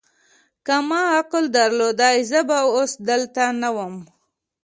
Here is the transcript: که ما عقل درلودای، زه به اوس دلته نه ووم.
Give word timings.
که 0.65 0.75
ما 0.87 1.01
عقل 1.19 1.43
درلودای، 1.55 2.17
زه 2.29 2.39
به 2.47 2.57
اوس 2.73 2.91
دلته 3.07 3.45
نه 3.61 3.69
ووم. 3.75 3.95